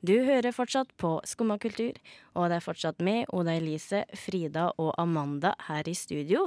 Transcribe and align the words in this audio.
Du 0.00 0.14
hører 0.24 0.54
fortsatt 0.56 0.94
på 0.96 1.18
Skumma 1.28 1.58
kultur, 1.60 1.92
og 2.32 2.48
det 2.48 2.56
er 2.56 2.64
fortsatt 2.64 3.02
med 3.04 3.28
Oda 3.36 3.52
Elise, 3.58 4.06
Frida 4.16 4.70
og 4.80 4.94
Amanda 4.96 5.50
her 5.66 5.88
i 5.90 5.92
studio. 5.92 6.46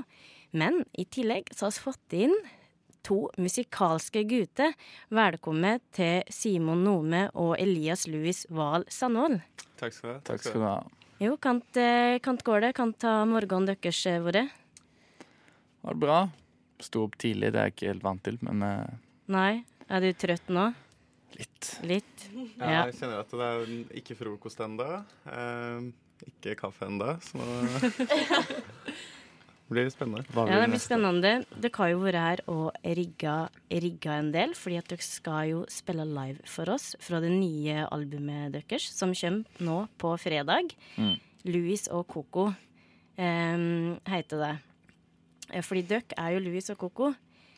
Men 0.58 0.80
i 0.98 1.06
tillegg 1.06 1.52
så 1.54 1.68
har 1.68 1.76
vi 1.76 1.84
fått 1.84 2.16
inn 2.18 2.34
to 3.06 3.28
musikalske 3.38 4.24
gutter. 4.26 4.74
Velkommen 5.14 5.84
til 5.94 6.26
Simon 6.34 6.82
Nome 6.82 7.28
og 7.38 7.54
Elias 7.62 8.08
Louis 8.10 8.42
Wahl 8.50 8.88
Sandvold. 8.90 9.44
Takk 9.78 9.94
skal 9.94 10.10
du 10.10 10.14
ha. 10.16 10.22
Takk 10.32 10.42
skal 10.48 10.58
du 10.58 10.66
ha. 10.66 10.78
Jo, 11.22 11.36
kant, 11.38 11.78
eh, 11.78 12.18
kant 12.26 12.42
går 12.48 12.66
det? 12.66 12.72
Kant 12.80 12.98
ta 13.06 13.20
morgenen 13.30 13.70
deres 13.70 14.00
eh, 14.10 14.18
vært? 14.18 14.50
Var 15.86 15.94
det 15.94 16.02
bra? 16.02 16.18
Sto 16.82 17.06
opp 17.06 17.20
tidlig, 17.22 17.54
det 17.54 17.62
er 17.62 17.70
jeg 17.70 17.76
ikke 17.78 17.92
helt 17.92 18.08
vant 18.10 18.26
til, 18.26 18.42
men 18.42 18.66
eh, 18.66 18.98
Nei? 19.30 19.62
Er 19.94 20.02
du 20.02 20.10
trøtt 20.18 20.50
nå? 20.50 20.72
Litt. 21.40 21.80
Litt? 21.84 22.30
Ja, 22.60 22.70
Ja. 22.70 22.86
jeg 22.88 22.94
kjenner 23.00 23.20
at 23.24 23.32
det 23.32 23.40
er 23.50 23.66
ikke 24.02 24.16
frokost 24.20 24.60
ennå. 24.64 24.90
Eh, 25.26 25.80
ikke 26.30 26.56
kaffe 26.62 26.86
ennå, 26.88 27.10
så 27.22 27.38
nå 27.38 27.44
blir 29.74 29.84
det 29.88 29.94
spennende. 29.96 30.24
Hva 30.34 30.44
Ja, 30.48 30.60
det 30.60 30.68
blir 30.68 30.74
blir 30.76 30.84
spennende. 30.84 31.32
Dere 31.64 31.78
har 31.80 31.90
jo 31.94 32.00
vært 32.04 32.20
her 32.22 32.40
og 32.52 32.68
rigga, 32.84 33.36
rigga 33.72 34.12
en 34.20 34.32
del, 34.36 34.54
fordi 34.58 34.78
at 34.78 34.88
dere 34.92 35.02
skal 35.06 35.48
jo 35.50 35.64
spille 35.72 36.06
live 36.06 36.40
for 36.50 36.70
oss 36.70 36.92
fra 37.02 37.20
det 37.24 37.32
nye 37.34 37.88
albumet 37.90 38.52
deres, 38.54 38.86
som 38.94 39.14
kommer 39.18 39.44
nå 39.64 39.80
på 39.98 40.14
fredag. 40.22 40.76
Mm. 40.98 41.16
Louis 41.50 41.88
og 41.92 42.06
Coco 42.08 42.46
um, 43.18 43.98
heter 44.08 44.38
det. 44.46 44.54
Eh, 45.52 45.62
Fordi 45.66 45.82
dere 45.90 46.04
er 46.18 46.30
jo 46.38 46.44
Louis 46.46 46.70
og 46.72 46.78
Coco. 46.80 47.10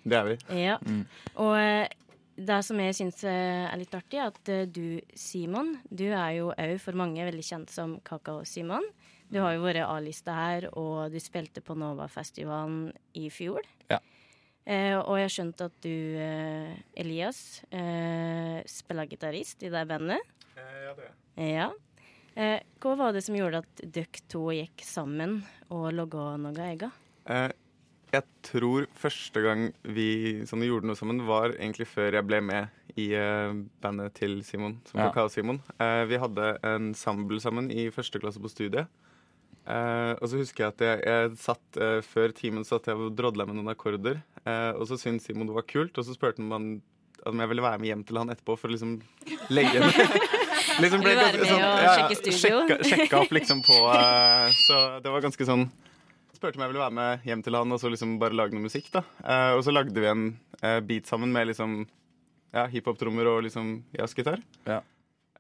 Det 0.06 0.16
er 0.18 0.26
vi. 0.32 0.38
Ja. 0.62 0.78
Mm. 0.86 1.04
Og 1.42 1.54
eh, 1.60 1.88
det 2.36 2.60
som 2.68 2.80
jeg 2.82 2.96
syns 2.98 3.24
eh, 3.28 3.66
er 3.70 3.80
litt 3.80 3.94
artig, 3.96 4.20
er 4.20 4.32
at 4.32 4.52
eh, 4.52 4.66
du, 4.68 5.00
Simon, 5.16 5.76
du 5.90 6.08
er 6.10 6.38
jo 6.40 6.52
òg 6.52 6.76
for 6.84 6.98
mange 7.00 7.24
veldig 7.24 7.46
kjent 7.46 7.72
som 7.72 7.98
Kakao-Simon. 8.06 8.86
Du 9.32 9.40
har 9.42 9.56
jo 9.56 9.64
vært 9.64 9.88
A-lista 9.88 10.36
her, 10.38 10.68
og 10.78 11.14
du 11.14 11.18
spilte 11.24 11.64
på 11.66 11.78
Nova-festivalen 11.80 12.92
i 13.18 13.30
fjor. 13.34 13.66
Ja. 13.90 14.02
Eh, 14.66 14.98
og 14.98 15.18
jeg 15.18 15.28
har 15.28 15.34
skjønt 15.34 15.66
at 15.66 15.76
du, 15.86 15.96
eh, 16.22 16.76
Elias, 16.98 17.64
eh, 17.72 18.62
spiller 18.70 19.10
gitarist 19.10 19.64
i 19.64 19.72
det 19.74 19.88
bandet. 19.90 20.22
Eh, 20.58 20.78
ja, 20.86 20.94
det 20.98 21.10
er. 21.10 21.18
Ja. 21.46 21.70
Eh, 22.36 22.60
hva 22.84 22.96
var 23.00 23.14
det 23.16 23.24
som 23.24 23.38
gjorde 23.38 23.64
at 23.64 23.86
dere 23.96 24.26
to 24.28 24.50
gikk 24.52 24.84
sammen 24.84 25.40
og 25.70 25.94
laga 25.96 26.34
noe 26.42 26.66
eget? 26.68 26.92
Jeg 28.16 28.24
tror 28.46 28.86
første 28.96 29.42
gang 29.44 29.70
vi 29.84 30.44
sånn, 30.48 30.64
gjorde 30.64 30.88
noe 30.88 31.00
sammen, 31.00 31.24
var 31.28 31.56
egentlig 31.56 31.88
før 31.90 32.16
jeg 32.16 32.28
ble 32.28 32.40
med 32.46 32.96
i 33.02 33.10
uh, 33.18 33.52
bandet 33.84 34.16
til 34.22 34.38
Simon, 34.48 34.78
som 34.88 35.02
Ja. 35.02 35.10
Kakao-Simon. 35.10 35.60
Uh, 35.82 36.06
vi 36.08 36.20
hadde 36.22 36.54
en 36.62 36.92
ensemble 36.94 37.42
sammen 37.44 37.68
i 37.74 37.90
første 37.92 38.22
klasse 38.22 38.40
på 38.40 38.52
studiet. 38.52 38.88
Uh, 39.66 40.14
og 40.22 40.30
så 40.30 40.40
husker 40.40 40.64
jeg 40.64 40.74
at 40.76 40.84
jeg, 40.86 41.00
jeg 41.10 41.38
satt 41.42 41.80
før 42.06 42.34
timen 42.38 42.68
satt 42.68 42.88
jeg 42.88 43.00
og 43.02 43.16
drodla 43.18 43.48
med 43.50 43.58
noen 43.58 43.74
akkorder. 43.74 44.22
Og 44.46 44.86
så 44.88 45.00
syntes 45.02 45.26
Simon 45.26 45.50
det 45.50 45.56
var 45.58 45.66
kult, 45.68 45.98
og 45.98 46.06
så 46.06 46.14
spurte 46.14 46.44
han 46.44 46.52
man 46.52 46.68
om 47.26 47.40
jeg 47.42 47.50
ville 47.50 47.64
være 47.66 47.82
med 47.82 47.90
hjem 47.90 48.04
til 48.06 48.20
han 48.22 48.30
etterpå 48.30 48.54
for 48.60 48.70
å 48.70 48.76
liksom 48.76 49.00
legge 49.50 49.80
en 49.80 49.88
liksom 50.84 51.02
Vil 51.02 51.18
være 51.18 51.40
med 51.40 51.54
og 51.56 51.88
sjekke 51.96 52.18
studio? 52.20 52.36
Sjekka, 52.38 52.78
sjekka 52.86 53.22
opp 53.24 53.34
liksom 53.34 53.64
på 53.66 53.80
Så 54.54 54.78
det 55.02 55.10
var 55.10 55.26
ganske 55.26 55.48
sånn 55.48 55.66
Spurte 56.46 56.60
om 56.60 56.66
jeg 56.68 56.72
ville 56.76 56.84
være 56.84 56.94
med 56.94 57.24
hjem 57.26 57.42
til 57.42 57.56
han 57.58 57.72
og 57.74 57.80
så 57.82 57.90
liksom 57.90 58.12
bare 58.22 58.36
lage 58.38 58.54
noe 58.54 58.68
musikk. 58.68 58.92
da 58.94 59.02
Eh, 59.26 59.54
Og 59.58 59.64
så 59.66 59.72
lagde 59.74 59.98
vi 59.98 60.06
en 60.06 60.26
eh, 60.62 60.80
beat 60.86 61.08
sammen 61.10 61.32
med 61.34 61.48
liksom 61.50 61.88
ja, 62.54 62.68
hiphop-trommer 62.70 63.26
og 63.32 63.40
liksom 63.48 63.80
jazzgitar. 63.98 64.38
Ja. 64.70 64.78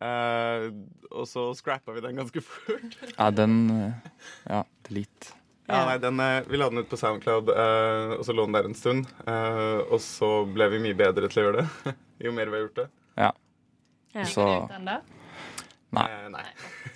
Eh, 0.01 0.65
og 1.13 1.27
så 1.29 1.43
scrappa 1.55 1.93
vi 1.93 2.01
den 2.01 2.17
ganske 2.17 2.41
fort. 2.47 2.97
Ja, 3.19 3.29
den 3.29 3.93
Ja, 4.49 4.63
delete. 4.89 5.35
Ja, 5.69 5.77
Ja. 5.77 5.85
nei, 5.91 5.97
den, 6.01 6.17
Vi 6.49 6.57
la 6.57 6.69
den 6.69 6.81
ut 6.81 6.89
på 6.89 6.97
Soundcloud, 6.97 7.49
eh, 7.53 8.17
og 8.17 8.25
så 8.25 8.33
lå 8.33 8.45
den 8.49 8.53
der 8.57 8.65
en 8.65 8.73
stund. 8.77 9.05
eh, 9.27 9.81
og 9.89 9.99
så 10.01 10.45
ble 10.51 10.69
vi 10.73 10.79
mye 10.89 10.97
bedre 10.97 11.29
til 11.29 11.43
å 11.43 11.45
gjøre 11.51 11.61
det 11.85 11.95
jo 12.25 12.31
mer 12.33 12.45
vi 12.49 12.57
har 12.57 12.65
gjort 12.65 12.81
det. 12.81 12.89
Ja. 13.17 13.31
Så 14.25 14.45
Nei, 15.91 16.09
nei. 16.33 16.45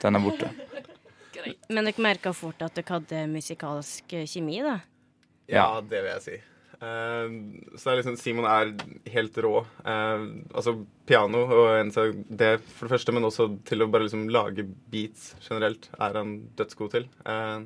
den 0.02 0.16
er 0.16 0.20
borte. 0.26 0.50
Men 1.70 1.90
dere 1.90 2.04
merka 2.04 2.34
fort 2.36 2.62
at 2.66 2.78
dere 2.78 2.98
hadde 3.00 3.26
musikalsk 3.32 4.14
eh, 4.18 4.28
kjemi, 4.30 4.62
da? 4.66 4.80
Ja, 5.50 5.68
det 5.82 6.04
vil 6.04 6.12
jeg 6.14 6.26
si. 6.26 6.38
Uh, 6.80 7.28
så 7.76 7.90
det 7.90 7.92
er 7.92 7.98
liksom, 8.00 8.16
Simon 8.22 8.46
er 8.48 8.70
helt 9.12 9.40
rå. 9.44 9.66
Uh, 9.84 10.28
altså 10.56 10.78
piano 11.10 11.42
og 11.44 11.90
det 12.30 12.54
for 12.64 12.88
det 12.88 12.94
første, 12.94 13.16
men 13.16 13.28
også 13.28 13.50
til 13.68 13.84
å 13.84 13.90
bare 13.92 14.08
liksom 14.08 14.30
lage 14.32 14.64
beats 14.92 15.34
generelt 15.44 15.90
er 16.00 16.16
han 16.22 16.38
dødsgod 16.60 16.96
til. 16.96 17.10
Eh, 17.26 17.60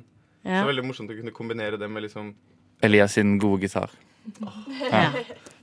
Så 0.44 0.50
Ja. 0.50 0.58
det 0.58 0.64
er 0.64 0.72
veldig 0.74 0.84
morsomt 0.84 1.10
å 1.10 1.16
kunne 1.16 1.32
kombinere 1.32 1.78
det 1.80 1.88
med 1.88 2.02
liksom 2.04 2.34
Elias 2.82 3.12
sin 3.14 3.38
gode 3.38 3.62
gitar. 3.62 3.90
ja. 4.90 5.12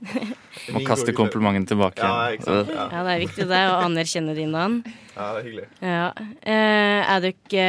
Må 0.70 0.80
kaste 0.86 1.10
komplimenten 1.16 1.64
tilbake. 1.66 1.98
Ja. 1.98 2.30
Ja, 2.38 2.62
ja, 2.62 3.02
det 3.02 3.12
er 3.16 3.22
viktig 3.24 3.46
det, 3.50 3.60
å 3.72 3.78
anerkjenne 3.82 4.34
din 4.36 4.52
navn. 4.54 4.76
ja 5.16 5.24
det 5.34 5.40
er 5.40 5.46
hyggelig. 5.48 5.64
Ja. 5.82 6.04
Eh, 6.42 7.12
er 7.16 7.24
dere 7.24 7.64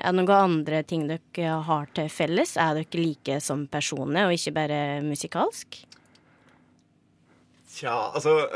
Er 0.00 0.10
det 0.10 0.14
noen 0.18 0.32
andre 0.36 0.82
ting 0.82 1.06
dere 1.06 1.60
har 1.68 1.86
til 1.94 2.08
felles? 2.10 2.56
Er 2.56 2.74
dere 2.80 3.02
like 3.04 3.38
som 3.40 3.66
personer, 3.70 4.26
og 4.26 4.34
ikke 4.34 4.54
bare 4.58 4.80
musikalsk? 5.06 5.84
Tja, 7.76 7.92
altså 8.16 8.48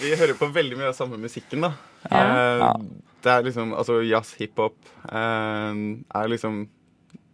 Vi 0.00 0.14
hører 0.20 0.36
på 0.36 0.50
veldig 0.52 0.76
mye 0.78 0.90
av 0.92 0.96
samme 0.98 1.18
musikken, 1.20 1.64
da. 1.66 1.72
Ja. 2.10 2.22
Eh, 2.22 2.64
Ja. 2.66 2.72
Det 3.26 3.32
er 3.32 3.42
liksom 3.42 3.72
Altså 3.74 4.02
jazz, 4.06 4.34
hiphop 4.38 4.76
eh, 5.10 5.72
er 6.14 6.28
liksom 6.30 6.68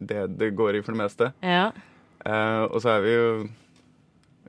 det 0.02 0.22
det 0.38 0.54
går 0.56 0.78
i 0.78 0.80
for 0.82 0.92
det 0.96 0.98
meste. 1.02 1.32
Ja. 1.46 1.70
Eh, 2.26 2.62
og 2.64 2.80
så 2.82 2.96
er 2.96 3.00
vi 3.04 3.12
jo 3.12 3.26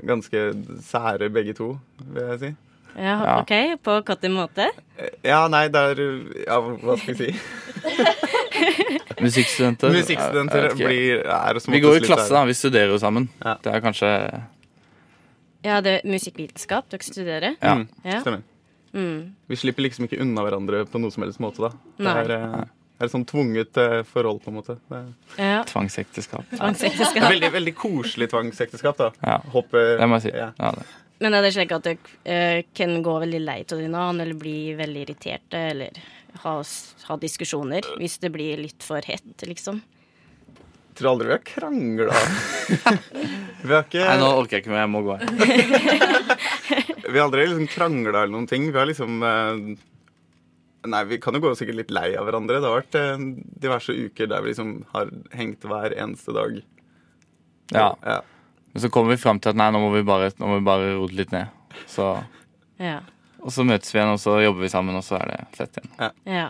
ganske 0.02 0.40
sære 0.82 1.30
begge 1.34 1.54
to, 1.58 1.78
vil 2.00 2.24
jeg 2.34 2.40
si. 2.40 2.52
ja. 2.98 3.14
Ja. 3.26 3.40
OK, 3.42 3.54
på 3.84 4.00
hvilken 4.02 4.34
måte? 4.38 4.70
Eh, 4.98 5.10
Ja, 5.24 5.48
nei, 5.48 5.68
det 5.68 5.82
er 5.82 6.02
Ja, 6.48 6.60
hva 6.62 6.98
skal 6.98 7.16
jeg 7.16 7.18
si? 7.18 7.40
Musikkstudenter. 9.24 9.92
Musikkstudenter 9.94 10.70
blir 10.78 11.24
er 11.26 11.60
som 11.60 11.74
Vi 11.74 11.80
går 11.84 11.98
i 11.98 12.04
klasse, 12.06 12.30
da. 12.34 12.44
Vi 12.46 12.54
studerer 12.58 12.92
jo 12.94 13.00
sammen. 13.02 13.30
Ja. 13.44 13.56
Det 13.64 13.74
er 13.74 13.82
kanskje 13.84 14.10
Ja, 15.64 15.80
det 15.82 15.94
er 16.02 16.08
musikkvitenskap 16.10 16.90
dere 16.92 17.06
studerer? 17.06 17.56
Ja. 17.62 17.76
Mm, 17.80 17.88
Ja. 18.04 18.20
Stemmer. 18.22 18.42
Mm. 18.94 19.34
Vi 19.50 19.56
slipper 19.58 19.82
liksom 19.88 20.06
ikke 20.06 20.20
unna 20.22 20.44
hverandre 20.46 20.84
på 20.86 21.00
noe 21.02 21.10
som 21.12 21.24
helst 21.24 21.40
måte, 21.42 21.62
da. 21.64 21.70
Det 21.98 22.06
Nei. 22.06 22.18
er, 22.24 22.32
eh, 22.32 22.66
er 23.04 23.10
et 23.10 23.14
sånn 23.14 23.28
tvunget 23.30 23.80
eh, 23.82 24.00
forhold, 24.08 24.42
på 24.44 24.52
en 24.52 24.58
måte. 24.58 24.78
Ja. 25.38 25.62
tvangsekteskap. 25.70 26.50
Tvangsekteskap. 26.56 27.30
veldig, 27.30 27.52
veldig 27.54 27.76
koselig 27.78 28.30
tvangsekteskap, 28.34 29.00
da. 29.00 29.12
Ja. 29.22 29.40
Håper 29.54 29.98
Det 30.02 30.10
må 30.10 30.20
jeg 30.22 30.30
si. 30.30 30.36
Ja. 30.38 30.52
Ja, 30.60 30.74
det. 30.80 30.88
Men 31.24 31.38
er 31.38 31.46
det 31.46 31.54
slik 31.56 31.72
at 31.72 31.86
dere 31.86 32.18
eh, 32.28 32.66
kan 32.76 32.98
gå 33.06 33.14
veldig 33.24 33.40
lei 33.44 33.62
av 33.64 33.80
dine 33.80 33.96
annen, 33.96 34.26
eller 34.26 34.40
bli 34.40 34.74
veldig 34.76 35.06
irriterte, 35.06 35.62
eller 35.72 36.00
ha, 36.44 36.58
ha 37.08 37.18
diskusjoner 37.22 37.86
hvis 38.00 38.18
det 38.24 38.32
blir 38.34 38.60
litt 38.60 38.84
for 38.84 39.04
hett, 39.06 39.46
liksom? 39.48 39.80
Jeg 40.94 41.00
Tror 41.00 41.14
aldri 41.14 41.30
vi 41.32 41.34
har 41.34 41.46
krangla. 41.48 42.18
vi 43.64 43.72
har 43.72 43.86
ikke 43.88 44.04
Nei, 44.04 44.18
nå 44.22 44.28
orker 44.38 44.60
jeg 44.60 44.66
ikke 44.66 44.74
mer. 44.76 44.84
Jeg 44.84 44.92
må 44.94 45.02
gå. 45.08 45.16
Vi 47.14 47.20
har 47.20 47.26
aldri 47.28 47.44
liksom 47.46 47.66
krangla 47.70 48.24
eller 48.24 48.32
noen 48.34 48.46
ting. 48.50 48.64
Vi 48.72 48.78
har 48.80 48.88
liksom 48.90 49.24
eh, 49.26 49.58
Nei, 50.86 51.04
vi 51.08 51.18
kan 51.24 51.34
jo 51.38 51.40
gå 51.44 51.54
sikkert 51.56 51.78
litt 51.80 51.92
lei 51.96 52.10
av 52.20 52.26
hverandre. 52.28 52.58
Det 52.60 52.68
har 52.70 52.82
vært 52.82 52.96
eh, 53.00 53.26
diverse 53.64 53.94
uker 53.96 54.28
der 54.32 54.42
vi 54.44 54.52
liksom 54.52 54.74
har 54.92 55.12
hengt 55.38 55.64
hver 55.70 55.96
eneste 55.96 56.34
dag. 56.36 56.58
Ja. 57.72 57.94
Ja. 58.04 58.18
Men 58.74 58.82
så 58.82 58.90
kommer 58.92 59.14
vi 59.14 59.22
fram 59.22 59.40
til 59.40 59.54
at 59.54 59.60
nei, 59.60 59.70
nå 59.72 59.80
må 59.84 59.92
vi 59.94 60.02
bare, 60.08 60.32
nå 60.42 60.50
må 60.50 60.58
vi 60.60 60.66
bare 60.68 60.92
roe 60.98 61.08
det 61.12 61.20
litt 61.22 61.32
ned. 61.36 61.48
Så, 61.90 62.10
Ja. 62.82 63.00
og 63.40 63.52
så 63.54 63.64
møtes 63.66 63.94
vi 63.94 64.00
igjen, 64.02 64.12
og 64.16 64.20
så 64.22 64.36
jobber 64.44 64.66
vi 64.66 64.70
sammen, 64.74 64.96
og 64.98 65.06
så 65.06 65.20
er 65.22 65.32
det 65.32 65.40
fett 65.56 65.80
igjen. 65.80 66.12
ja. 66.26 66.50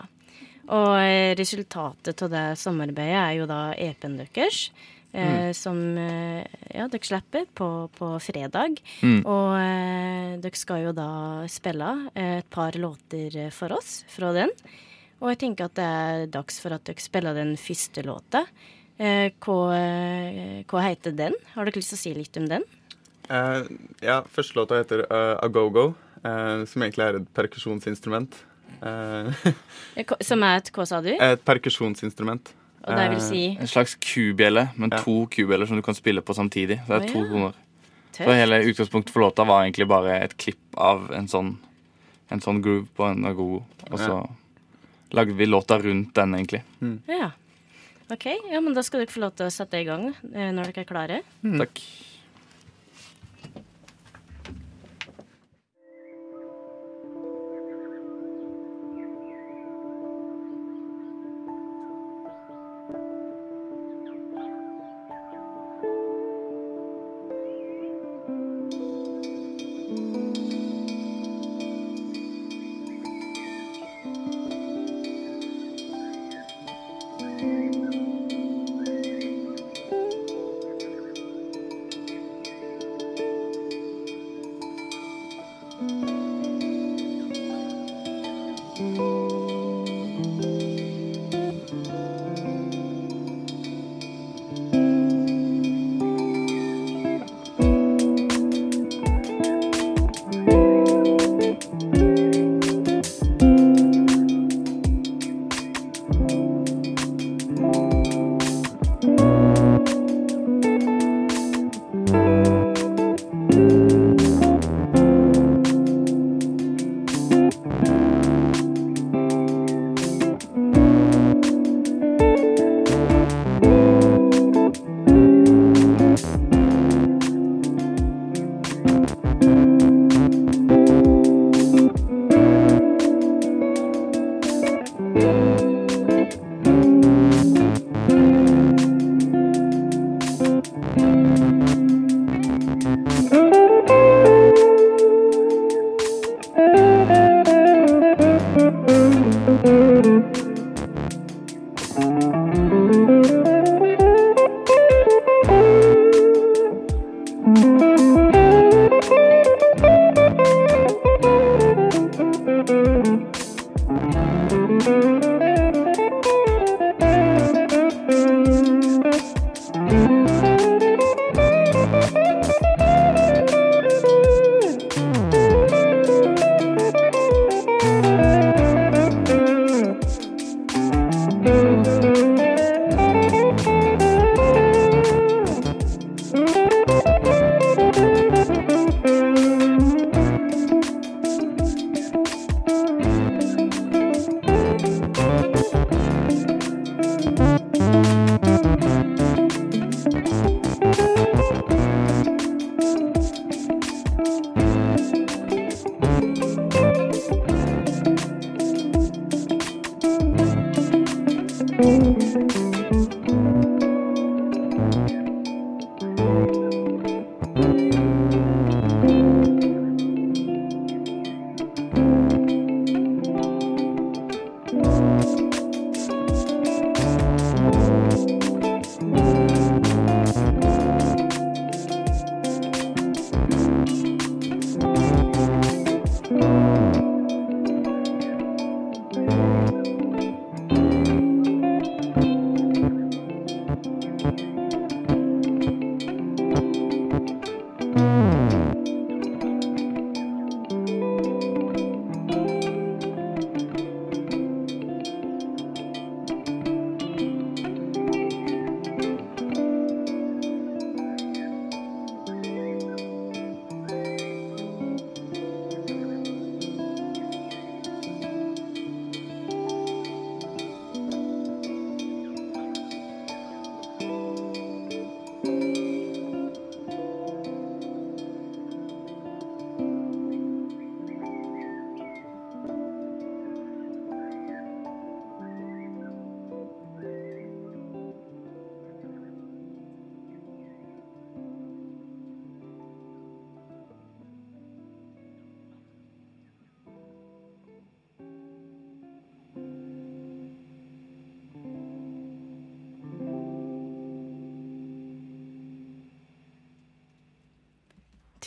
Og 0.64 0.94
eh, 0.96 1.34
resultatet 1.36 2.22
av 2.24 2.30
det 2.32 2.44
samarbeidet 2.56 3.18
er 3.20 3.32
jo 3.36 3.46
da 3.46 3.58
EP-en 3.76 4.14
deres. 4.22 4.70
Eh, 5.14 5.50
Som 5.54 5.78
eh, 5.98 6.42
ja, 6.74 6.88
dere 6.90 7.06
slipper 7.06 7.46
på, 7.54 7.68
på 7.94 8.08
fredag. 8.22 8.80
Mm. 9.02 9.20
Og 9.22 9.50
eh, 9.60 10.32
dere 10.42 10.58
skal 10.58 10.88
jo 10.88 10.94
da 10.96 11.08
spille 11.50 11.90
et 12.18 12.48
par 12.50 12.74
låter 12.78 13.36
for 13.54 13.76
oss 13.76 14.00
fra 14.10 14.32
den. 14.36 14.50
Og 15.22 15.30
jeg 15.32 15.40
tenker 15.44 15.68
at 15.70 15.76
det 15.78 15.84
er 15.88 16.24
dags 16.34 16.58
for 16.60 16.74
at 16.74 16.84
dere 16.88 17.02
spiller 17.02 17.36
den 17.38 17.54
første 17.60 18.02
låta. 18.04 18.44
Eh, 18.98 19.30
hva, 19.42 19.60
hva 20.70 20.82
heter 20.88 21.14
den? 21.16 21.36
Har 21.54 21.66
dere 21.70 21.78
lyst 21.80 21.94
til 21.94 22.00
å 22.00 22.02
si 22.02 22.14
litt 22.18 22.40
om 22.42 22.50
den? 22.50 22.66
Uh, 23.24 23.64
ja, 24.04 24.18
første 24.28 24.58
låta 24.58 24.76
heter 24.82 25.06
uh, 25.08 25.46
Go 25.48 25.70
Go 25.72 25.92
som 26.24 26.80
egentlig 26.80 27.04
er 27.04 27.16
et 27.18 27.26
perkusjonsinstrument. 27.36 28.32
Eh, 28.82 29.32
Eh, 29.96 30.14
Som 30.24 30.42
er 30.42 30.56
et 30.58 30.70
Hva 30.74 30.86
sa 30.88 31.00
du? 31.04 31.12
et 31.14 31.44
perkusjonsinstrument. 31.44 32.52
Og 32.84 32.96
det 32.98 33.04
vil 33.14 33.20
si 33.24 33.42
En 33.60 33.70
slags 33.70 33.94
kubjelle, 33.96 34.68
men 34.76 34.90
Ja. 34.92 34.98
to 35.02 35.26
kubjeller 35.32 35.66
som 35.66 35.76
du 35.76 35.82
kan 35.82 35.94
spille 35.94 36.20
på 36.20 36.34
samtidig. 36.34 36.80
Så 36.86 37.00
det 37.00 37.08
er 37.08 37.12
to 37.12 37.22
ja. 37.24 37.28
toner. 37.30 37.52
Så 38.14 38.30
hele 38.30 38.60
utgangspunktet 38.62 39.10
for 39.10 39.20
låta 39.20 39.44
var 39.44 39.64
egentlig 39.64 39.88
bare 39.88 40.22
et 40.22 40.36
klipp 40.36 40.60
av 40.76 41.10
en 41.12 41.26
sånn, 41.26 41.56
en 42.30 42.40
sånn 42.40 42.62
groove 42.62 42.86
på 42.94 43.08
en 43.10 43.24
agogo. 43.24 43.64
Og 43.90 43.98
så 43.98 44.28
lagde 45.12 45.34
vi 45.34 45.46
låta 45.46 45.78
rundt 45.78 46.14
den, 46.14 46.34
egentlig. 46.34 46.62
Ja. 47.08 47.32
OK, 48.10 48.26
ja, 48.52 48.60
men 48.60 48.74
da 48.74 48.82
skal 48.82 49.00
dere 49.00 49.10
få 49.10 49.20
lov 49.20 49.34
til 49.34 49.46
å 49.46 49.52
sette 49.52 49.80
i 49.80 49.84
gang 49.84 50.10
eh, 50.34 50.50
når 50.52 50.70
dere 50.70 50.84
er 50.84 50.88
klare. 50.88 51.22
Takk. 51.42 51.80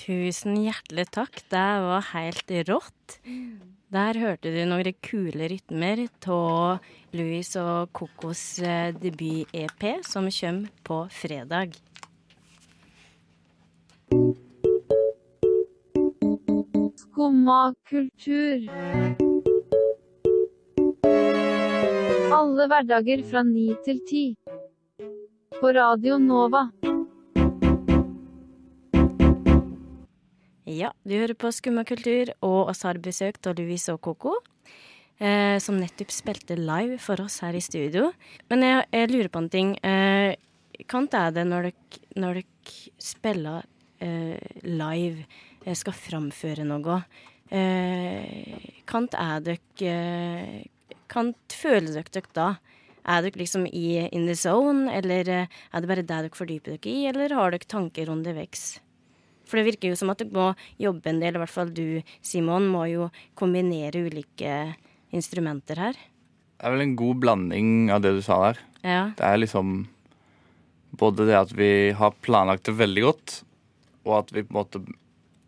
Tusen 0.08 0.56
hjertelig 0.64 1.04
takk. 1.12 1.42
Det 1.52 1.70
var 1.84 2.06
helt 2.14 2.52
rått. 2.70 3.18
Der 3.92 4.20
hørte 4.22 4.54
du 4.56 4.62
noen 4.64 4.96
kule 5.04 5.50
rytmer 5.52 6.00
av 6.32 6.86
Louis 7.12 7.50
og 7.60 7.92
Kokos 7.92 8.44
eh, 8.64 8.96
debut-EP, 8.96 9.84
som 10.08 10.30
kommer 10.32 10.72
på 10.88 11.02
fredag. 11.12 11.76
Skumma 17.04 17.60
kultur. 17.92 18.64
Alle 22.40 22.72
hverdager 22.72 23.28
fra 23.28 23.44
ni 23.44 23.74
til 23.84 24.00
ti. 24.08 24.26
På 25.60 25.76
Radio 25.76 26.16
Nova. 26.16 26.70
Ja, 30.68 30.90
du 31.08 31.14
hører 31.16 31.32
på 31.40 31.48
Skumma 31.56 31.86
kultur, 31.88 32.34
og 32.44 32.74
oss 32.74 32.82
har 32.84 32.98
besøkt 33.00 33.48
av 33.48 33.56
Louise 33.56 33.94
og 33.94 34.02
Koko. 34.04 34.34
eh, 35.20 35.58
som 35.64 35.80
nettopp 35.80 36.12
spilte 36.12 36.58
live 36.60 37.00
for 37.00 37.22
oss 37.24 37.40
her 37.40 37.56
i 37.56 37.62
studio. 37.64 38.12
Men 38.52 38.62
jeg, 38.62 38.84
jeg 38.92 39.10
lurer 39.10 39.30
på 39.30 39.40
en 39.40 39.50
ting. 39.50 39.72
Eh, 39.82 40.36
det 40.78 41.14
er 41.18 41.32
det 41.32 41.46
når 41.48 41.70
dere, 41.70 42.02
når 42.20 42.34
dere 42.42 42.92
spiller 43.00 43.64
eh, 44.00 44.38
live, 44.68 45.24
eh, 45.66 45.74
skal 45.74 45.96
framføre 45.96 46.66
noe 46.68 47.00
eh, 47.50 48.84
det 48.86 49.22
er 49.24 49.40
dere 49.48 49.94
eh, 49.96 50.66
Kant 51.08 51.56
føler 51.56 51.94
dere 51.96 52.12
dere 52.12 52.34
da? 52.36 52.50
Er 53.08 53.24
dere 53.24 53.40
liksom 53.40 53.66
i 53.72 54.10
in 54.12 54.28
the 54.28 54.36
zone, 54.36 54.92
eller 54.92 55.30
eh, 55.30 55.48
er 55.48 55.82
det 55.82 55.88
bare 55.88 56.04
det 56.04 56.12
dere 56.12 56.36
fordyper 56.36 56.76
dere 56.76 56.92
i, 56.92 57.08
eller 57.08 57.34
har 57.34 57.56
dere 57.56 57.72
tanker 57.72 58.12
underveis? 58.12 58.82
For 59.48 59.60
det 59.60 59.68
virker 59.72 59.92
jo 59.92 59.98
som 60.00 60.12
at 60.14 60.22
du 60.22 60.34
må 60.36 60.52
jobbe 60.82 61.12
en 61.12 61.22
del, 61.24 61.38
i 61.38 61.42
hvert 61.42 61.54
fall 61.54 61.74
du, 61.74 62.04
Simon, 62.26 62.68
må 62.72 62.86
jo 62.92 63.10
kombinere 63.40 64.06
ulike 64.08 64.60
instrumenter 65.16 65.80
her. 65.80 66.00
Det 66.58 66.66
er 66.66 66.74
vel 66.74 66.88
en 66.88 66.98
god 67.00 67.22
blanding 67.24 67.70
av 67.94 68.02
det 68.04 68.16
du 68.18 68.24
sa 68.26 68.40
der. 68.50 68.62
Ja. 68.82 69.02
Det 69.18 69.26
er 69.26 69.42
liksom 69.42 69.76
både 70.98 71.28
det 71.30 71.38
at 71.38 71.52
vi 71.56 71.92
har 71.98 72.16
planlagt 72.26 72.66
det 72.68 72.78
veldig 72.80 73.04
godt, 73.06 73.42
og 74.08 74.16
at 74.22 74.34
vi 74.34 74.46
på 74.46 74.54
en 74.54 74.60
måte 74.62 74.82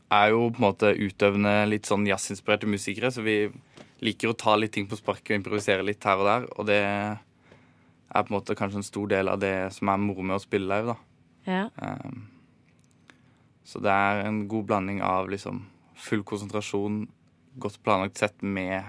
er 0.10 0.32
jo 0.34 0.48
på 0.50 0.62
en 0.62 0.68
måte 0.68 0.94
utøvende 0.98 1.54
litt 1.70 1.90
sånn 1.90 2.08
jazzinspirerte 2.10 2.70
musikere, 2.70 3.12
så 3.14 3.24
vi 3.26 3.44
liker 4.06 4.32
å 4.32 4.38
ta 4.38 4.56
litt 4.58 4.74
ting 4.76 4.88
på 4.90 4.98
sparket 4.98 5.36
og 5.36 5.42
improvisere 5.42 5.86
litt 5.86 6.06
her 6.08 6.22
og 6.22 6.30
der. 6.30 6.48
Og 6.58 6.70
det 6.70 6.80
er 6.82 8.26
på 8.26 8.32
en 8.32 8.38
måte 8.40 8.58
kanskje 8.58 8.82
en 8.82 8.88
stor 8.88 9.10
del 9.12 9.30
av 9.30 9.42
det 9.42 9.56
som 9.76 9.92
er 9.92 10.02
moro 10.02 10.26
med 10.26 10.40
å 10.40 10.44
spille 10.44 10.70
live, 10.70 10.96
da. 10.96 10.98
ja. 11.50 11.64
Um, 11.78 12.28
så 13.70 13.82
det 13.84 13.94
er 13.94 14.24
en 14.26 14.44
god 14.50 14.70
blanding 14.70 15.02
av 15.06 15.30
liksom 15.30 15.62
full 16.00 16.24
konsentrasjon, 16.26 17.04
godt 17.62 17.82
planlagt 17.86 18.18
sett 18.18 18.40
med 18.42 18.80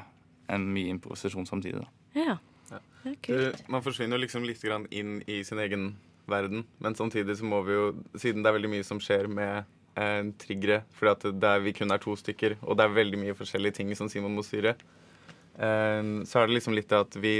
en 0.50 0.68
mye 0.72 0.94
improvisasjon 0.94 1.48
samtidig, 1.48 1.82
da. 1.82 1.90
Ja. 2.16 2.36
Ja. 2.70 2.78
Det 3.02 3.10
er 3.10 3.18
kult. 3.26 3.58
Du, 3.58 3.66
man 3.74 3.84
forsvinner 3.84 4.16
jo 4.16 4.24
liksom 4.24 4.46
litt 4.46 4.62
grann 4.64 4.86
inn 4.94 5.18
i 5.30 5.40
sin 5.46 5.60
egen 5.62 5.90
verden, 6.30 6.64
men 6.78 6.96
samtidig 6.96 7.36
så 7.40 7.48
må 7.48 7.60
vi 7.66 7.76
jo, 7.76 7.90
siden 8.14 8.44
det 8.44 8.50
er 8.50 8.56
veldig 8.56 8.70
mye 8.72 8.86
som 8.86 9.00
skjer 9.02 9.28
med 9.30 9.66
eh, 9.98 10.22
triggere, 10.40 10.84
fordi 10.96 11.12
at 11.12 11.26
det 11.42 11.50
er, 11.50 11.64
vi 11.66 11.74
kun 11.76 11.92
er 11.92 12.02
to 12.02 12.14
stykker, 12.18 12.56
og 12.62 12.78
det 12.78 12.86
er 12.86 12.96
veldig 12.96 13.20
mye 13.24 13.36
forskjellige 13.36 13.80
ting 13.80 13.92
som 13.98 14.08
Simon 14.12 14.36
må 14.38 14.46
styre, 14.46 14.76
eh, 15.58 16.14
så 16.30 16.40
er 16.40 16.48
det 16.48 16.56
liksom 16.56 16.78
litt 16.78 16.88
det 16.92 17.02
at 17.04 17.20
vi 17.20 17.34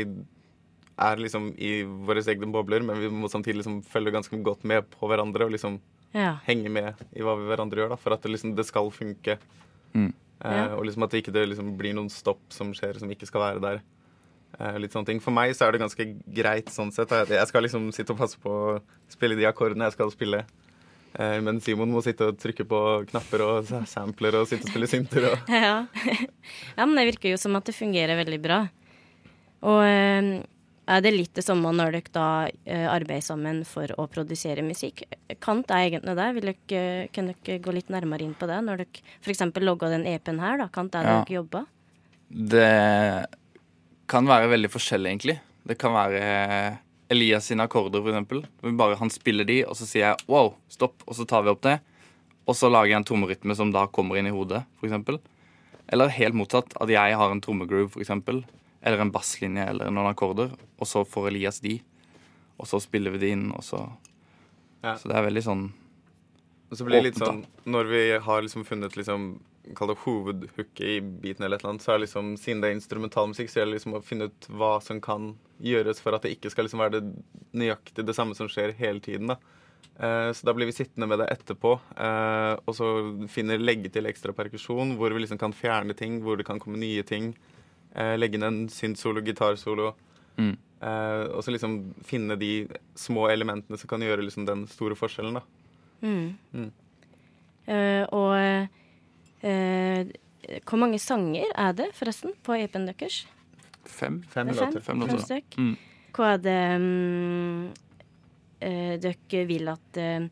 er 1.01 1.23
liksom 1.23 1.55
i 1.57 1.73
våre 2.09 2.21
egne 2.29 2.51
bobler, 2.53 2.85
men 2.85 3.01
vi 3.01 3.09
må 3.13 3.31
samtidig 3.33 3.63
liksom 3.63 3.81
følge 3.89 4.13
ganske 4.13 4.43
godt 4.45 4.67
med 4.69 4.89
på 4.93 5.09
hverandre 5.09 5.47
og 5.47 5.55
liksom 5.55 5.79
Ja. 6.15 6.39
henge 6.47 6.71
med 6.73 6.95
i 7.15 7.23
hva 7.23 7.37
vi 7.39 7.47
hverandre 7.47 7.83
gjør, 7.85 7.93
da, 7.95 7.97
for 7.97 8.13
at 8.17 8.23
det, 8.23 8.33
liksom, 8.35 8.55
det 8.59 8.67
skal 8.67 8.91
funke. 8.91 9.39
Mm. 9.95 10.13
Eh, 10.45 10.57
Ja. 10.57 10.67
Og 10.77 10.85
liksom 10.87 11.05
at 11.05 11.11
det 11.13 11.23
ikke 11.23 11.33
det 11.37 11.49
liksom 11.51 11.77
blir 11.79 11.95
noen 11.95 12.09
stopp 12.11 12.41
som 12.51 12.73
skjer 12.73 12.99
som 12.99 13.11
ikke 13.11 13.27
skal 13.29 13.41
være 13.45 13.61
der. 13.61 13.81
Eh, 14.59 14.79
litt 14.83 14.91
sånne 14.93 15.07
ting. 15.07 15.21
For 15.21 15.31
meg 15.31 15.53
så 15.55 15.69
er 15.69 15.73
det 15.73 15.81
ganske 15.85 16.07
greit 16.35 16.67
sånn 16.73 16.91
sett. 16.93 17.09
Jeg 17.11 17.29
jeg 17.29 17.47
skal 17.49 17.63
liksom 17.63 17.93
sitte 17.93 18.11
og 18.13 18.19
passe 18.19 18.39
på 18.43 18.51
å 18.51 18.81
spille 19.09 19.37
de 19.39 19.47
akkordene 19.47 19.85
jeg 19.87 19.93
skal 19.95 20.11
spille. 20.11 20.45
Eh, 21.15 21.41
men 21.41 21.61
Simon 21.61 21.91
må 21.91 22.03
sitte 22.03 22.27
og 22.31 22.39
trykke 22.39 22.67
på 22.67 22.81
knapper 23.11 23.43
og 23.43 23.71
sampler 23.87 24.35
og 24.41 24.49
sitte 24.49 24.65
og 24.67 24.71
spille 24.71 24.87
synter. 24.91 25.31
Og 25.31 25.49
Ja. 25.63 25.87
ja, 26.77 26.87
men 26.87 26.97
det 26.97 27.07
virker 27.15 27.31
jo 27.31 27.37
som 27.39 27.55
at 27.57 27.65
det 27.71 27.75
fungerer 27.79 28.19
veldig 28.25 28.41
bra. 28.43 28.61
Og 29.63 29.83
eh, 30.91 30.97
er 30.97 31.05
det 31.05 31.13
litt 31.15 31.35
det 31.39 31.45
samme 31.47 31.71
når 31.73 31.93
dere 31.97 32.13
da 32.15 32.27
eh, 32.67 32.87
arbeider 32.91 33.23
sammen 33.23 33.63
for 33.69 33.93
å 33.97 34.09
produsere 34.11 34.65
musikk? 34.67 35.05
Kant 35.41 35.71
er 35.71 35.87
egentlig 35.89 36.17
det. 36.19 36.29
Vil 36.37 36.51
dere, 36.51 37.09
kan 37.15 37.31
dere 37.31 37.59
gå 37.63 37.75
litt 37.77 37.93
nærmere 37.95 38.27
inn 38.27 38.35
på 38.35 38.49
det? 38.51 38.59
Når 38.67 38.83
dere 38.83 39.05
f.eks. 39.23 39.45
logger 39.63 39.95
den 39.95 40.07
EP-en 40.11 40.41
her, 40.43 40.59
da. 40.59 40.69
Kant 40.69 40.95
er 40.99 41.07
det 41.07 41.15
Ja. 41.15 41.25
dere 41.25 41.39
jobber? 41.41 41.67
Det 42.31 43.27
kan 44.11 44.27
være 44.27 44.51
veldig 44.51 44.71
forskjellig, 44.71 45.11
egentlig. 45.15 45.41
Det 45.67 45.79
kan 45.79 45.95
være 45.95 46.79
Elias 47.11 47.47
sine 47.51 47.67
akkorder, 47.67 48.03
eksempel. 48.07 48.45
Bare 48.79 48.99
han 48.99 49.11
spiller 49.11 49.45
de, 49.47 49.65
og 49.67 49.75
så 49.79 49.87
sier 49.87 50.05
jeg 50.09 50.27
wow, 50.31 50.55
stopp, 50.71 51.03
og 51.07 51.15
så 51.19 51.27
tar 51.27 51.43
vi 51.43 51.51
opp 51.51 51.63
det. 51.67 51.81
Og 52.47 52.57
så 52.59 52.71
lager 52.71 52.91
jeg 52.93 53.01
en 53.01 53.07
trommerytme 53.07 53.55
som 53.59 53.71
da 53.75 53.87
kommer 53.87 54.19
inn 54.19 54.27
i 54.31 54.35
hodet, 54.35 54.65
eksempel. 54.83 55.21
Eller 55.91 56.11
helt 56.15 56.35
motsatt, 56.39 56.75
at 56.81 56.91
jeg 56.91 57.17
har 57.19 57.31
en 57.35 57.43
trommegroove, 57.43 57.99
eksempel. 58.01 58.45
Eller 58.83 59.03
en 59.03 59.13
basslinje 59.13 59.67
eller 59.69 59.91
noen 59.93 60.09
akkorder, 60.11 60.55
og 60.81 60.89
så 60.89 61.05
får 61.05 61.29
Elias 61.29 61.61
de. 61.61 61.79
Og 62.61 62.69
så 62.69 62.81
spiller 62.81 63.15
vi 63.15 63.25
de 63.25 63.35
inn, 63.37 63.51
og 63.57 63.65
så 63.65 63.85
Ja. 64.81 64.95
Så 64.97 65.11
det 65.11 65.17
er 65.17 65.27
veldig 65.27 65.43
sånn 65.45 65.73
Og 66.71 66.79
så 66.79 66.85
blir 66.87 67.03
det 67.03 67.11
litt 67.11 67.19
sånn 67.21 67.43
Når 67.69 67.85
vi 67.91 68.01
har 68.19 68.41
liksom 68.41 68.65
funnet 68.65 68.95
liksom 68.97 69.27
Kall 69.77 69.91
det 69.93 69.99
hovedhooket 70.07 70.81
i 70.81 70.95
beaten 71.01 71.45
eller 71.45 71.59
et 71.59 71.65
eller 71.65 71.75
annet, 71.75 71.85
så 71.85 71.93
er 71.93 72.01
liksom 72.01 72.31
Siden 72.41 72.63
det 72.63 72.71
er 72.71 72.79
instrumentalmusikk, 72.79 73.51
så 73.53 73.61
gjelder 73.61 73.75
det 73.75 73.79
liksom 73.79 73.97
å 73.99 74.03
finne 74.03 74.31
ut 74.31 74.49
hva 74.49 74.71
som 74.81 75.03
kan 75.05 75.35
gjøres 75.61 76.01
for 76.01 76.17
at 76.17 76.25
det 76.25 76.33
ikke 76.33 76.51
skal 76.51 76.65
liksom 76.65 76.81
være 76.81 76.97
det 76.97 77.03
nøyaktig 77.53 78.07
det 78.09 78.17
samme 78.17 78.35
som 78.35 78.49
skjer 78.49 78.73
hele 78.79 79.05
tiden, 79.05 79.29
da. 79.35 79.37
Eh, 80.01 80.33
så 80.33 80.49
da 80.49 80.55
blir 80.57 80.71
vi 80.71 80.73
sittende 80.73 81.07
med 81.11 81.21
det 81.21 81.29
etterpå, 81.35 81.75
eh, 81.93 82.55
og 82.65 82.75
så 82.75 82.89
finner 83.29 83.61
legge 83.61 83.93
til 83.93 84.09
ekstra 84.09 84.33
perkusjon, 84.33 84.97
hvor 84.97 85.13
vi 85.13 85.21
liksom 85.27 85.39
kan 85.39 85.53
fjerne 85.53 85.95
ting, 85.95 86.23
hvor 86.25 86.41
det 86.41 86.49
kan 86.49 86.59
komme 86.63 86.81
nye 86.81 87.05
ting. 87.07 87.35
Eh, 87.95 88.17
legge 88.19 88.39
inn 88.39 88.47
en 88.47 88.61
syntsolo, 88.69 89.23
gitarsolo. 89.27 89.95
mm. 90.39 90.57
Eh, 90.81 91.27
og 91.37 91.43
så 91.45 91.53
liksom 91.53 91.75
finne 92.09 92.39
de 92.41 92.67
små 92.97 93.27
elementene 93.29 93.77
som 93.77 93.89
kan 93.91 94.01
gjøre 94.01 94.25
liksom 94.25 94.47
den 94.49 94.63
store 94.67 94.97
forskjellen, 94.97 95.37
da. 95.37 95.43
Mm. 96.01 96.39
Mm. 96.55 96.71
Eh, 97.69 98.05
og 98.17 98.33
eh, 99.45 100.09
hvor 100.65 100.81
mange 100.81 100.99
sanger 100.99 101.53
er 101.53 101.77
det 101.77 101.91
forresten 101.99 102.33
på 102.43 102.57
Apen 102.57 102.89
Duckers? 102.89 103.27
fem. 103.85 104.23
Fem 104.29 104.49
er 104.49 104.55
låter. 104.55 104.81
Fem 104.81 105.01
låter. 105.01 105.19
stykk. 105.25 105.59
Mm. 105.59 105.77
Hva 106.17 106.33
er 106.35 106.43
det 106.45 106.59
um, 106.77 107.71
eh, 108.61 108.97
dere 109.03 109.45
vil 109.49 109.71
at 109.73 110.01
eh, 110.01 110.27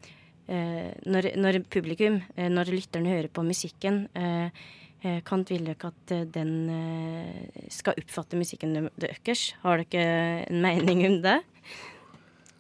eh, 0.48 0.90
når, 1.06 1.32
når 1.38 1.62
publikum, 1.70 2.20
eh, 2.36 2.48
når 2.50 2.72
lytterne 2.74 3.14
hører 3.14 3.28
på 3.28 3.44
musikken, 3.46 4.08
eh, 4.14 4.46
eh, 4.46 4.50
Kant 4.98 5.50
vil 5.52 5.68
ikke 5.70 5.92
at 5.92 6.12
eh, 6.14 6.24
den 6.34 6.54
eh, 6.74 7.66
skal 7.70 7.98
oppfatte 8.00 8.38
musikken 8.38 8.88
deres? 8.98 9.52
Har 9.62 9.84
dere 9.84 10.46
en 10.48 10.62
mening 10.64 11.04
om 11.06 11.20
det? 11.22 11.36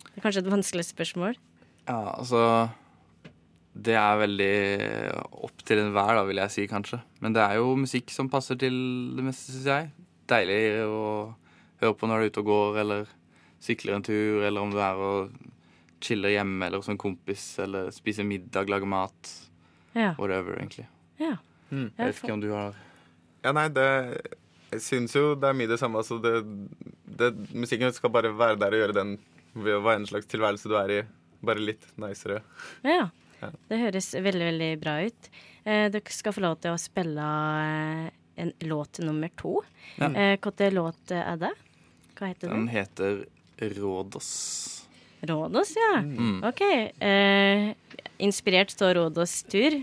Det 0.04 0.20
er 0.20 0.22
kanskje 0.22 0.44
et 0.44 0.52
vanskelig 0.52 0.84
spørsmål. 0.86 1.34
Ja, 1.88 1.98
altså 2.14 2.68
Det 3.74 3.94
er 3.98 4.20
veldig 4.22 4.54
opp 5.48 5.64
til 5.66 5.82
enhver, 5.82 6.14
da, 6.18 6.22
vil 6.28 6.40
jeg 6.42 6.54
si, 6.54 6.66
kanskje. 6.70 7.00
Men 7.22 7.34
det 7.34 7.42
er 7.42 7.58
jo 7.58 7.74
musikk 7.78 8.14
som 8.14 8.30
passer 8.30 8.58
til 8.58 8.78
det 9.18 9.26
meste, 9.26 9.54
syns 9.54 9.68
jeg. 9.70 9.90
Deilig 10.30 10.60
å 10.86 11.02
høre 11.82 11.94
på 11.98 12.06
når 12.10 12.18
du 12.18 12.26
er 12.26 12.32
ute 12.32 12.42
og 12.42 12.50
går, 12.52 12.80
eller 12.84 13.12
sykler 13.62 13.98
en 13.98 14.06
tur, 14.06 14.44
eller 14.46 14.62
om 14.62 14.74
du 14.74 14.78
er 14.82 15.02
og 15.02 15.34
chiller 16.02 16.36
hjemme, 16.36 16.66
eller 16.66 16.82
hos 16.82 16.90
en 16.90 16.98
kompis, 17.00 17.50
eller 17.62 17.90
spiser 17.94 18.26
middag, 18.26 18.70
lager 18.70 18.90
mat. 18.90 19.34
Ja. 19.94 20.12
Whatever, 20.18 20.58
egentlig. 20.58 20.86
ja. 21.18 21.34
Mm. 21.70 21.90
Jeg 21.98 22.06
vet 22.06 22.20
ikke 22.22 22.32
om 22.32 22.40
du 22.40 22.50
har 22.54 22.76
Ja, 23.44 23.52
nei, 23.52 23.66
det 23.68 23.86
Jeg 24.72 24.80
syns 24.84 25.12
jo 25.16 25.34
det 25.36 25.48
er 25.50 25.56
mye 25.56 25.68
det 25.70 25.78
samme. 25.80 26.00
Altså, 26.00 26.16
det, 26.20 26.32
det, 27.18 27.28
musikken 27.56 27.92
skal 27.96 28.12
bare 28.12 28.32
være 28.36 28.56
der 28.60 28.74
og 28.76 28.82
gjøre 28.82 28.96
den 28.96 29.14
ved 29.58 29.80
hva 29.84 29.94
en 29.96 30.06
slags 30.08 30.26
tilværelse 30.28 30.68
du 30.68 30.74
er 30.76 30.90
i, 30.92 30.98
bare 31.44 31.62
litt 31.62 31.86
nicere. 32.00 32.42
Ja. 32.84 33.08
Ja. 33.40 33.48
Det 33.70 33.78
høres 33.80 34.10
veldig, 34.14 34.44
veldig 34.50 34.68
bra 34.82 34.96
ut. 35.06 35.28
Eh, 35.64 35.86
dere 35.94 36.12
skal 36.12 36.34
få 36.36 36.42
lov 36.44 36.58
til 36.60 36.74
å 36.74 36.80
spille 36.80 37.28
eh, 37.62 38.10
en 38.44 38.52
låt 38.68 39.00
nummer 39.06 39.32
to. 39.40 39.60
Ja. 39.96 40.10
Eh, 40.12 40.34
Hvilken 40.42 40.74
låt 40.76 41.14
er 41.16 41.36
det? 41.40 41.54
Hva 42.18 42.28
heter 42.32 42.50
Den 42.52 42.66
den? 42.66 42.68
heter 42.74 43.24
Rådos. 43.78 44.28
Rådås, 45.26 45.72
ja. 45.80 45.92
Mm. 46.04 46.42
OK. 46.46 46.62
Eh, 47.02 47.72
inspirert 48.22 48.76
av 48.82 48.94
Rådås 49.00 49.42
tur. 49.50 49.80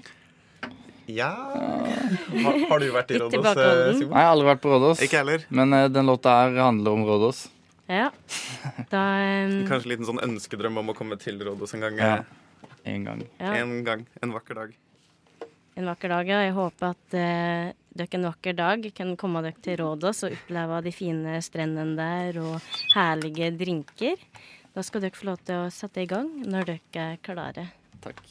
Ja 1.08 1.30
Har, 1.30 2.56
har 2.70 2.80
du 2.82 2.88
vært 2.96 3.12
i 3.12 3.18
Litt 3.18 3.22
Rådås, 3.22 3.34
tilbakeholden. 3.36 3.90
eh, 3.90 3.98
Simon? 4.00 4.14
Nei, 4.16 4.22
jeg 4.22 4.28
har 4.28 4.32
aldri 4.36 4.48
vært 4.50 4.62
på 4.64 4.72
Rådås. 4.74 5.04
Ikke 5.06 5.20
heller. 5.22 5.44
Men 5.50 5.74
eh, 5.78 5.88
den 5.94 6.06
låta 6.10 6.34
her 6.40 6.56
handler 6.66 6.92
om 6.98 7.04
Rådås. 7.06 7.44
Ja. 7.88 8.08
Da 8.90 9.04
eh, 9.22 9.54
Kanskje 9.70 9.84
en 9.86 9.92
liten 9.94 10.10
sånn 10.10 10.24
ønskedrøm 10.26 10.82
om 10.82 10.90
å 10.90 10.98
komme 10.98 11.18
til 11.22 11.38
Rådås 11.46 11.76
en 11.78 11.86
gang. 11.86 12.00
Ja. 12.02 12.16
eh, 12.18 12.96
En 12.96 13.04
gang. 13.06 13.22
ja, 13.40 13.54
En 13.62 13.76
gang. 13.86 14.06
En 14.22 14.34
vakker 14.34 14.56
dag. 14.64 14.74
en 15.76 15.86
vakker 15.90 16.10
dag, 16.10 16.28
ja. 16.30 16.40
Jeg 16.46 16.54
håper 16.56 16.94
at 16.96 17.16
eh, 17.20 17.72
dere 17.96 18.18
en 18.20 18.28
vakker 18.30 18.54
dag 18.58 18.86
kan 18.96 19.16
komme 19.20 19.42
dere 19.46 19.62
til 19.66 19.78
Rådås 19.82 20.24
og 20.26 20.36
oppleve 20.38 20.82
de 20.86 20.92
fine 20.96 21.38
strendene 21.44 21.96
der 22.00 22.40
og 22.42 22.62
herlige 22.96 23.52
drinker. 23.60 24.18
Da 24.76 24.84
skal 24.84 25.02
dere 25.06 25.16
få 25.16 25.30
lov 25.30 25.40
til 25.48 25.56
å 25.66 25.70
sette 25.72 26.02
i 26.04 26.08
gang 26.10 26.30
når 26.46 26.66
dere 26.74 27.06
er 27.14 27.18
klare. 27.24 27.70
Takk. 28.04 28.22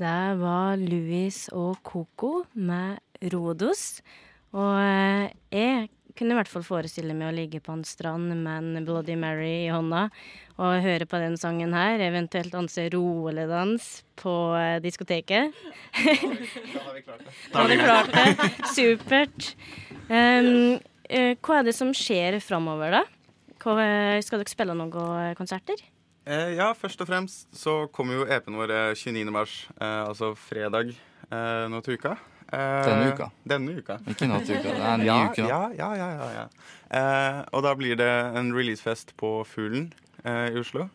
Det 0.00 0.36
var 0.40 0.80
Louis 0.80 1.36
og 1.52 1.82
Coco 1.84 2.46
med 2.56 3.02
Rodos. 3.34 3.98
Og 4.56 4.78
eh, 4.80 5.26
jeg 5.52 5.90
kunne 6.16 6.32
i 6.32 6.38
hvert 6.38 6.48
fall 6.48 6.64
forestille 6.64 7.12
meg 7.12 7.28
å 7.28 7.34
ligge 7.36 7.60
på 7.60 7.74
en 7.74 7.84
strand 7.84 8.32
med 8.32 8.78
en 8.78 8.86
Bloody 8.86 9.18
Mary 9.20 9.66
i 9.66 9.68
hånda 9.68 10.06
og 10.56 10.80
høre 10.86 11.04
på 11.08 11.20
den 11.20 11.36
sangen 11.40 11.76
her, 11.76 12.00
eventuelt 12.04 12.52
danse 12.54 12.86
roledans 12.94 13.90
på 14.20 14.34
eh, 14.56 14.78
diskoteket. 14.80 15.52
Da 15.92 16.86
har 16.86 16.96
vi 16.96 17.04
klart 17.04 17.20
det. 17.26 17.36
Da 17.52 17.60
har 17.60 17.68
vi 17.68 17.80
klart 17.84 18.16
det. 18.16 18.50
Supert. 18.72 19.52
Um, 20.08 20.80
hva 21.44 21.60
er 21.60 21.68
det 21.68 21.76
som 21.76 21.92
skjer 21.92 22.40
framover, 22.40 23.02
da? 23.02 23.06
Skal 23.60 24.40
dere 24.40 24.48
spille 24.48 24.80
noen 24.80 25.36
konserter? 25.36 25.89
Eh, 26.30 26.52
ja, 26.54 26.68
først 26.78 27.00
og 27.02 27.08
fremst 27.10 27.48
så 27.56 27.74
kommer 27.94 28.20
jo 28.20 28.26
EP-en 28.30 28.58
vår 28.60 28.72
eh, 28.74 28.90
29. 28.94 29.32
mars, 29.34 29.54
eh, 29.80 30.02
altså 30.06 30.32
fredag 30.38 30.92
eh, 30.92 31.64
nå 31.72 31.80
til 31.82 31.98
uka. 31.98 32.12
Eh, 32.50 32.84
Denne 32.86 33.08
uka. 33.14 33.26
Denne 33.50 33.74
uka. 33.80 33.96
Ikke 34.12 34.28
nå 34.30 34.38
til 34.46 34.60
uka. 34.60 34.70
Det 34.76 34.84
er 34.84 34.92
en 34.92 35.02
ny 35.04 35.08
ja, 35.10 35.18
uke 35.26 35.42
nå. 35.42 35.48
ja, 35.50 35.60
ja, 35.80 35.90
ja, 35.98 36.08
ja, 36.20 36.28
ja. 36.36 36.46
Eh, 37.00 37.40
og 37.56 37.66
da 37.66 37.74
blir 37.78 37.98
det 37.98 38.10
en 38.38 38.52
releasefest 38.54 39.16
på 39.18 39.40
Fuglen 39.48 39.90
eh, 40.22 40.52
i 40.54 40.62
Oslo. 40.62 40.86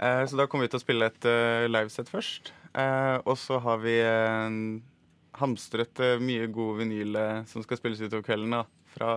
Eh, 0.00 0.24
så 0.26 0.40
da 0.40 0.48
kommer 0.50 0.66
vi 0.66 0.74
til 0.74 0.80
å 0.80 0.84
spille 0.84 1.06
et 1.10 1.26
uh, 1.28 1.66
livesett 1.70 2.10
først. 2.10 2.50
Eh, 2.74 3.16
og 3.22 3.36
så 3.38 3.60
har 3.62 3.78
vi 3.84 3.94
hamstret 5.38 6.00
eh, 6.02 6.18
mye 6.22 6.48
god 6.54 6.80
vinyl 6.82 7.18
eh, 7.18 7.44
som 7.50 7.62
skal 7.62 7.78
spilles 7.78 8.02
utover 8.02 8.24
kvelden. 8.26 8.56
da 8.56 8.64
Fra 8.94 9.10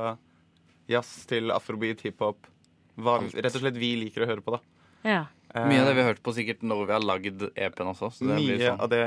jazz 0.89 1.25
til 1.29 1.49
afrobeat, 1.53 2.03
hiphop. 2.05 2.45
Hva 2.97 3.19
Alt. 3.21 3.35
rett 3.37 3.57
og 3.57 3.63
slett 3.63 3.77
vi 3.77 3.95
liker 4.03 4.25
å 4.25 4.29
høre 4.29 4.45
på, 4.45 4.57
da. 4.57 4.61
Ja. 5.07 5.23
Eh, 5.53 5.67
Mye 5.69 5.81
av 5.81 5.89
det 5.89 5.95
vi 5.95 6.03
har 6.03 6.11
hørt 6.11 6.23
på 6.25 6.33
sikkert 6.35 6.63
når 6.67 6.85
vi 6.85 6.95
har 6.95 7.05
lagd 7.05 7.47
EP-en 7.53 7.93
også. 7.93 8.11
Så 8.13 8.27
det 8.27 8.35
mye 8.35 8.45
blir 8.57 8.65
sånn. 8.65 8.81
av 8.83 8.91
det 8.91 9.03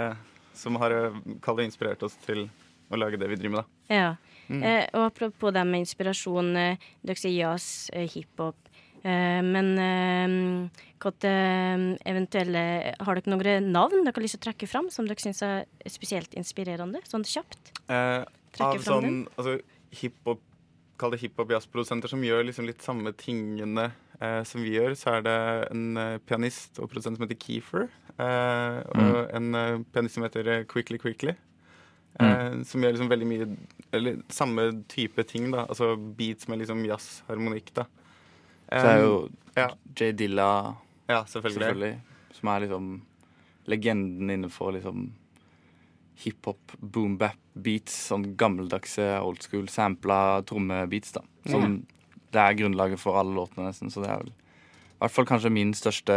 som 0.60 0.76
har 0.80 0.96
eh, 0.96 1.64
inspirert 1.64 2.02
oss 2.06 2.16
til 2.26 2.46
å 2.90 2.98
lage 2.98 3.20
det 3.20 3.28
vi 3.30 3.38
driver 3.38 3.56
med, 3.56 3.62
da. 3.62 3.94
Ja. 3.94 4.10
Mm. 4.50 4.62
Eh, 4.66 4.84
og 4.98 5.06
apropos 5.12 5.54
det 5.54 5.62
med 5.68 5.84
inspirasjon, 5.84 6.50
eh, 6.58 6.88
dere 7.06 7.20
sier 7.20 7.36
jazz, 7.36 7.90
eh, 7.94 8.08
hiphop. 8.10 8.56
Eh, 9.00 9.40
men 9.46 9.70
eh, 9.80 10.80
hva 11.00 11.12
eh, 11.24 11.84
eventuelle 12.10 12.64
Har 13.00 13.16
dere 13.16 13.32
noen 13.32 13.70
navn 13.72 14.02
dere 14.04 14.12
har 14.12 14.24
lyst 14.26 14.36
til 14.36 14.42
å 14.42 14.46
trekke 14.50 14.68
fram 14.68 14.90
som 14.92 15.06
dere 15.08 15.22
syns 15.22 15.40
er 15.46 15.64
spesielt 15.88 16.34
inspirerende? 16.36 17.00
Sånn 17.08 17.24
kjapt? 17.24 17.72
Eh, 17.88 18.26
av 18.60 18.82
sånn 18.84 19.22
altså, 19.38 19.56
hiphop 20.02 20.42
Kall 21.00 21.14
det 21.14 21.22
hiphop-jazzprodusenter 21.24 22.10
som 22.12 22.22
gjør 22.24 22.44
liksom 22.48 22.66
litt 22.68 22.82
samme 22.84 23.12
tingene 23.16 23.86
eh, 24.20 24.42
som 24.48 24.60
vi 24.64 24.74
gjør, 24.76 24.92
så 24.98 25.16
er 25.18 25.22
det 25.26 25.36
en 25.72 25.84
eh, 26.00 26.16
pianist 26.28 26.80
og 26.82 26.90
produsent 26.92 27.16
som 27.18 27.24
heter 27.24 27.38
Keefer. 27.40 27.86
Eh, 28.20 28.80
og 29.00 29.30
en 29.38 29.54
eh, 29.56 29.78
pianist 29.94 30.18
som 30.18 30.26
heter 30.26 30.50
eh, 30.58 30.64
Quickly 30.68 30.98
Quickly. 31.00 31.34
eh, 32.20 32.60
som 32.68 32.82
gjør 32.84 32.96
liksom 32.96 33.08
veldig 33.12 33.28
mye 33.30 33.46
Eller 33.96 34.18
samme 34.28 34.64
type 34.92 35.22
ting, 35.30 35.48
da. 35.54 35.64
Altså 35.70 35.94
beats 35.96 36.48
med 36.50 36.60
liksom 36.62 36.84
jazzharmonikk, 36.86 37.72
da. 37.80 37.86
Så 38.70 38.86
er 38.86 39.00
jo 39.02 39.14
ja. 39.56 39.70
J. 39.98 40.12
Dilla 40.14 40.50
Ja, 41.10 41.24
selvfølgelig. 41.26 41.64
selvfølgelig, 41.64 41.94
som 42.36 42.52
er 42.52 42.60
liksom 42.66 42.90
legenden 43.70 44.30
innenfor 44.30 44.72
liksom 44.76 45.08
hiphop, 46.20 46.74
boom-bap-beats, 46.80 47.94
sånn 48.10 48.30
gammeldagse 48.40 49.06
old 49.24 49.42
school 49.44 49.68
sampla 49.72 50.42
trommebeats, 50.48 51.14
da. 51.16 51.24
Som 51.48 51.82
det 52.30 52.42
er 52.42 52.58
grunnlaget 52.60 53.00
for 53.02 53.18
alle 53.18 53.34
låtene, 53.34 53.70
nesten. 53.70 53.90
Så 53.92 54.04
det 54.04 54.10
er 54.12 54.22
vel 54.22 54.30
i 54.30 55.02
hvert 55.02 55.14
fall 55.16 55.26
kanskje 55.30 55.52
min 55.54 55.70
største 55.72 56.14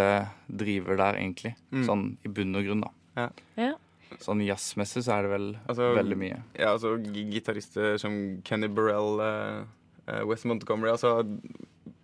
driver 0.51 0.97
der, 0.99 1.15
egentlig. 1.21 1.53
Mm. 1.71 1.83
Sånn 1.87 2.03
i 2.27 2.31
bunn 2.35 2.59
og 2.59 2.65
grunn, 2.67 2.83
da. 2.83 2.89
Ja. 3.15 3.27
Ja. 3.55 3.73
Sånn 4.21 4.43
jazzmessig 4.45 5.05
så 5.05 5.15
er 5.15 5.25
det 5.25 5.31
vel 5.31 5.45
Altså, 5.63 5.87
veldig 5.95 6.17
mye. 6.19 6.41
Ja, 6.57 6.73
altså 6.73 6.97
gitarister 6.99 7.95
som 8.01 8.17
Kenny 8.45 8.67
Burrell, 8.67 9.23
uh, 9.23 10.19
West 10.27 10.45
Montgomery 10.45 10.91
Altså 10.91 11.23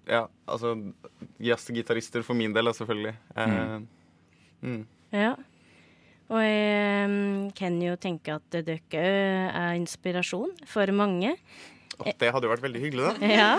Ja, 0.09 0.23
altså 0.49 0.73
jazzgitarister 1.43 2.23
for 2.25 2.39
min 2.39 2.55
del, 2.55 2.71
selvfølgelig. 2.73 3.13
Eh, 3.35 3.75
mm. 4.63 4.79
Ja. 5.13 5.35
Og 6.29 6.41
jeg 6.45 7.09
mm, 7.09 7.51
kan 7.57 7.77
jo 7.81 7.95
tenke 7.97 8.37
at 8.37 8.57
dere 8.65 9.03
er 9.49 9.77
inspirasjon 9.79 10.53
for 10.69 10.93
mange. 10.93 11.33
Oh, 11.99 12.07
det 12.07 12.29
hadde 12.31 12.47
jo 12.47 12.51
vært 12.53 12.63
veldig 12.63 12.81
hyggelig, 12.83 13.07
da. 13.09 13.27
Ja. 13.27 13.51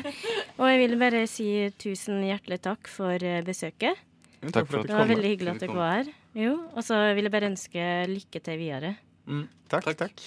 og 0.60 0.68
jeg 0.70 0.78
vil 0.80 0.94
bare 1.00 1.24
si 1.28 1.48
tusen 1.76 2.22
hjertelig 2.24 2.62
takk 2.64 2.88
for 2.88 3.18
eh, 3.18 3.42
besøket. 3.44 3.98
Takk 4.44 4.70
for 4.70 4.80
at 4.80 4.86
du 4.86 4.88
kom. 4.88 4.88
Det 4.92 5.00
var 5.00 5.10
veldig 5.10 5.32
hyggelig 5.34 5.52
at 5.56 5.64
dere 5.64 5.76
var 5.76 5.98
her. 5.98 6.12
Jo, 6.34 6.54
og 6.72 6.86
så 6.86 7.00
vil 7.14 7.28
jeg 7.28 7.34
bare 7.34 7.50
ønske 7.52 7.90
lykke 8.10 8.42
til 8.46 8.58
videre. 8.62 8.94
Mm. 9.26 9.44
Takk, 9.72 9.90
takk. 9.98 10.24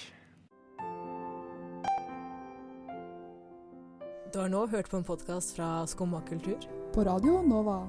Du 4.28 4.42
har 4.42 4.52
nå 4.52 4.66
hørt 4.68 4.90
på 4.92 5.00
en 5.00 5.08
podkast 5.08 5.56
fra 5.56 5.86
Skumma 5.88 6.20
kultur. 6.28 6.60
På 6.92 7.06
Radio 7.08 7.40
Nova. 7.48 7.80